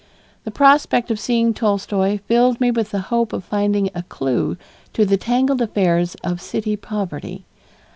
[0.45, 4.57] The prospect of seeing Tolstoy filled me with the hope of finding a clue
[4.93, 7.45] to the tangled affairs of city poverty.